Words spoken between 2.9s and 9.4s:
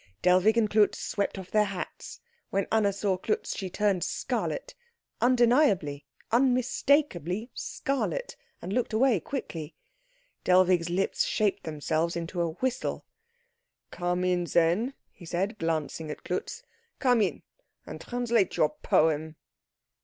saw Klutz she turned scarlet undeniably, unmistakably scarlet and looked away